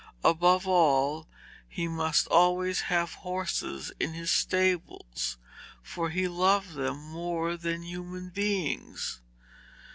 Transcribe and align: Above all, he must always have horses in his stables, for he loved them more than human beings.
Above 0.23 0.65
all, 0.67 1.27
he 1.69 1.87
must 1.87 2.25
always 2.29 2.81
have 2.89 3.13
horses 3.21 3.91
in 3.99 4.13
his 4.13 4.31
stables, 4.31 5.37
for 5.83 6.09
he 6.09 6.27
loved 6.27 6.71
them 6.73 6.97
more 6.97 7.55
than 7.55 7.83
human 7.83 8.29
beings. 8.29 9.21